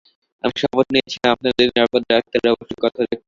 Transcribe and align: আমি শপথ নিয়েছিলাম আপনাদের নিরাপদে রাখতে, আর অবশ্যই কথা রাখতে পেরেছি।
আমি 0.43 0.55
শপথ 0.61 0.87
নিয়েছিলাম 0.93 1.29
আপনাদের 1.35 1.65
নিরাপদে 1.69 2.09
রাখতে, 2.11 2.35
আর 2.39 2.53
অবশ্যই 2.55 2.79
কথা 2.83 2.97
রাখতে 2.97 3.09
পেরেছি। 3.09 3.19